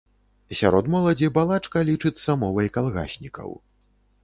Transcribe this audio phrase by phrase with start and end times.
[0.61, 3.49] Сярод моладзі балачка лічыцца мовай калгаснікаў.